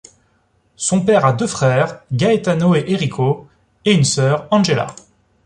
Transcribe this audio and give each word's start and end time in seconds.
Son 0.77 1.01
père 1.05 1.25
a 1.25 1.31
deux 1.33 1.45
frères, 1.45 2.01
Gaetano 2.11 2.73
et 2.73 2.85
Errico, 2.91 3.47
et 3.85 3.93
une 3.93 4.03
sœur, 4.03 4.47
Angela. 4.49 4.87